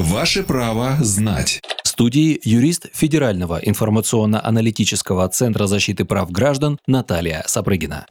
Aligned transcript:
Ваше 0.00 0.42
право 0.42 0.96
знать. 1.00 1.60
В 1.84 1.88
студии 1.88 2.40
юрист 2.42 2.86
Федерального 2.94 3.60
информационно-аналитического 3.62 5.28
центра 5.28 5.66
защиты 5.66 6.06
прав 6.06 6.30
граждан 6.30 6.78
Наталья 6.86 7.44
Сапрыгина. 7.46 8.06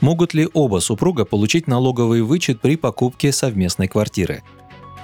Могут 0.00 0.34
ли 0.34 0.48
оба 0.52 0.80
супруга 0.80 1.24
получить 1.24 1.68
налоговый 1.68 2.22
вычет 2.22 2.60
при 2.60 2.76
покупке 2.76 3.30
совместной 3.30 3.86
квартиры? 3.86 4.42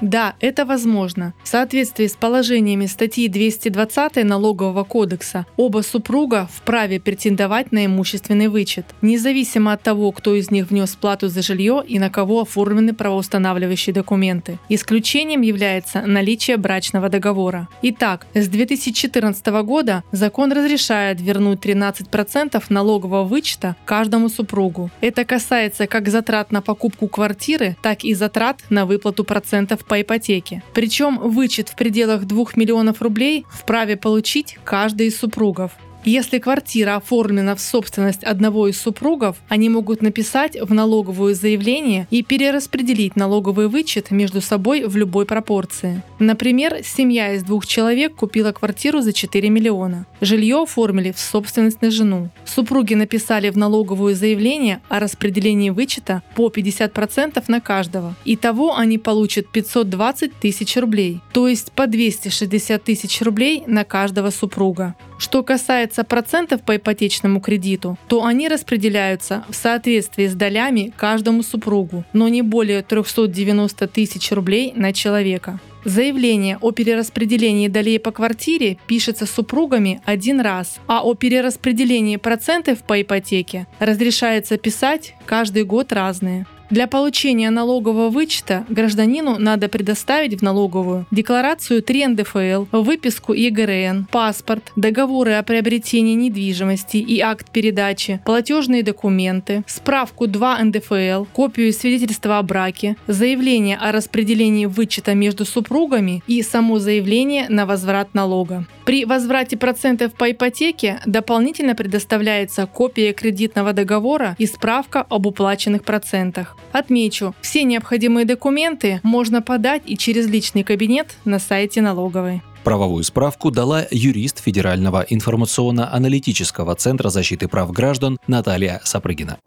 Да, 0.01 0.35
это 0.41 0.65
возможно. 0.65 1.35
В 1.43 1.49
соответствии 1.49 2.07
с 2.07 2.15
положениями 2.15 2.87
статьи 2.87 3.29
220 3.29 4.25
Налогового 4.25 4.85
кодекса 4.85 5.47
оба 5.57 5.83
супруга 5.83 6.49
вправе 6.53 7.01
претендовать 7.01 7.73
на 7.73 7.87
имущественный 7.87 8.49
вычет, 8.49 8.87
независимо 9.03 9.73
от 9.73 9.83
того, 9.83 10.13
кто 10.13 10.35
из 10.35 10.51
них 10.51 10.71
внес 10.71 10.97
плату 10.97 11.29
за 11.29 11.43
жилье 11.43 11.83
и 11.87 11.99
на 11.99 12.11
кого 12.11 12.41
оформлены 12.41 12.93
правоустанавливающие 12.95 13.95
документы. 13.95 14.59
Исключением 14.69 15.43
является 15.43 16.03
наличие 16.03 16.57
брачного 16.57 17.09
договора. 17.09 17.69
Итак, 17.83 18.27
с 18.35 18.49
2014 18.49 19.47
года 19.63 20.03
закон 20.13 20.53
разрешает 20.53 21.21
вернуть 21.21 21.61
13% 21.65 22.63
налогового 22.69 23.25
вычета 23.25 23.77
каждому 23.85 24.29
супругу. 24.29 24.91
Это 25.01 25.25
касается 25.25 25.87
как 25.87 26.09
затрат 26.09 26.51
на 26.51 26.61
покупку 26.61 27.09
квартиры, 27.09 27.77
так 27.83 28.05
и 28.05 28.15
затрат 28.15 28.63
на 28.71 28.87
выплату 28.87 29.25
процентов 29.25 29.84
по 29.87 30.01
ипотеке. 30.01 30.63
Причем 30.73 31.19
вычет 31.19 31.69
в 31.69 31.77
пределах 31.77 32.25
2 32.25 32.45
миллионов 32.57 33.03
рублей 33.03 33.47
вправе 33.51 33.97
получить 33.97 34.59
каждый 34.65 35.09
из 35.09 35.19
супругов. 35.19 35.73
Если 36.07 36.39
квартира 36.39 36.97
оформлена 36.97 37.55
в 37.55 37.61
собственность 37.61 38.25
одного 38.25 38.69
из 38.69 38.79
супругов, 38.79 39.37
они 39.49 39.71
могут 39.71 40.03
написать 40.03 40.55
в 40.61 40.75
налоговое 40.75 41.33
заявление 41.33 42.07
и 42.11 42.23
перераспределить 42.23 43.17
налоговый 43.17 43.69
вычет 43.69 44.11
между 44.11 44.43
собой 44.43 44.85
в 44.85 44.97
любой 44.97 45.25
пропорции. 45.25 46.03
Например, 46.19 46.81
семья 46.85 47.33
из 47.33 47.43
двух 47.43 47.67
человек 47.67 48.15
купила 48.17 48.53
квартиру 48.53 49.01
за 49.01 49.15
4 49.15 49.49
миллиона. 49.49 50.07
Жилье 50.21 50.63
оформили 50.63 51.11
в 51.11 51.19
собственность 51.19 51.81
на 51.81 51.91
жену. 51.91 52.29
Супруги 52.45 52.93
написали 52.93 53.49
в 53.49 53.57
налоговое 53.57 54.15
заявление 54.15 54.83
о 54.91 55.01
распределении 55.01 55.71
вычета 55.71 56.23
по 56.37 56.49
50% 56.49 57.43
на 57.49 57.61
каждого. 57.63 58.15
Итого 58.27 58.77
они 58.77 58.99
получат 58.99 59.49
520 59.49 60.35
тысяч 60.39 60.77
рублей, 60.77 61.21
то 61.33 61.49
есть 61.49 61.73
по 61.73 61.87
260 61.87 62.85
тысяч 62.85 63.23
рублей 63.23 63.63
на 63.67 63.85
каждого 63.85 64.29
супруга. 64.29 64.95
Что 65.25 65.43
касается 65.43 66.05
процентов 66.05 66.61
по 66.61 66.77
ипотечному 66.77 67.41
кредиту, 67.41 67.97
то 68.09 68.27
они 68.27 68.47
распределяются 68.47 69.43
в 69.49 69.55
соответствии 69.55 70.27
с 70.27 70.35
долями 70.35 70.93
каждому 70.99 71.43
супругу, 71.43 72.05
но 72.13 72.29
не 72.29 72.43
более 72.43 72.83
390 72.83 73.89
тысяч 73.89 74.31
рублей 74.33 74.75
на 74.77 74.93
человека. 74.93 75.61
Заявление 75.87 76.59
о 76.61 76.73
перераспределении 76.73 77.69
долей 77.69 77.99
по 77.99 78.11
квартире 78.11 78.77
пишется 78.87 79.25
супругами 79.25 80.03
один 80.05 80.43
раз, 80.43 80.79
а 80.89 81.03
о 81.03 81.15
перераспределении 81.15 82.19
процентов 82.19 82.85
по 82.85 83.01
ипотеке 83.01 83.67
разрешается 83.79 84.59
писать 84.59 85.15
каждый 85.25 85.65
год 85.65 85.91
разные. 85.95 86.45
Для 86.75 86.89
получения 86.89 87.51
налогового 87.51 88.11
вычета 88.11 88.67
гражданину 88.69 89.39
надо 89.39 89.69
предоставить 89.69 90.41
в 90.41 90.43
налоговую 90.43 91.07
декларацию 91.13 91.85
3 91.85 92.07
НДФЛ, 92.09 92.65
выписку 92.73 93.33
ЕГРН, 93.33 94.07
паспорт, 94.11 94.73
договоры 94.75 95.35
о 95.35 95.45
приобретении 95.45 96.15
недвижимости 96.15 96.97
и 96.97 97.21
акт 97.21 97.53
передачи, 97.53 98.21
платежные 98.25 98.83
документы, 98.83 99.63
справку 99.69 100.27
2 100.27 100.65
НДФЛ, 100.65 101.27
копию 101.33 101.73
свидетельства 101.73 102.39
о 102.39 102.43
браке, 102.43 102.97
заявление 103.07 103.77
о 103.77 103.93
распределении 103.93 104.67
вычета 104.67 105.15
между 105.15 105.45
супругами 105.45 106.25
и 106.27 106.43
само 106.43 106.81
заявление 106.81 107.47
на 107.49 107.67
возврат 107.67 108.15
налога. 108.15 108.67
При 108.85 109.05
возврате 109.05 109.57
процентов 109.57 110.13
по 110.13 110.31
ипотеке 110.33 111.01
дополнительно 111.07 111.77
предоставляется 111.77 112.67
копия 112.67 113.13
кредитного 113.13 113.73
договора 113.73 114.35
и 114.39 114.47
справка 114.47 115.07
об 115.09 115.27
уплаченных 115.27 115.85
процентах. 115.85 116.57
Отмечу, 116.73 117.35
все 117.41 117.65
необходимые 117.65 118.25
документы 118.27 119.01
можно 119.03 119.43
подать 119.43 119.83
и 119.87 119.97
через 119.97 120.27
личный 120.27 120.65
кабинет 120.65 121.17
на 121.25 121.39
сайте 121.39 121.81
налоговой. 121.81 122.43
Правовую 122.65 123.05
справку 123.05 123.51
дала 123.51 123.87
юрист 123.91 124.43
Федерального 124.43 125.05
информационно-аналитического 125.09 126.75
центра 126.75 127.11
защиты 127.11 127.47
прав 127.47 127.71
граждан 127.73 128.19
Наталья 128.27 128.81
Сапрыгина. 128.85 129.39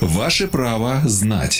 Ваше 0.00 0.46
право 0.46 1.00
знать. 1.04 1.58